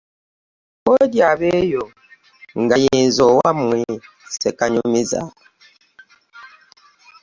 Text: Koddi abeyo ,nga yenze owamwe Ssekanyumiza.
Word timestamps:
Koddi 0.85 1.19
abeyo 1.31 1.83
,nga 2.61 2.75
yenze 2.83 3.21
owamwe 3.29 3.79
Ssekanyumiza. 4.31 5.21